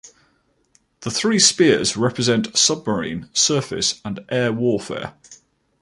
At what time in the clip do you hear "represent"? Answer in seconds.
1.95-2.57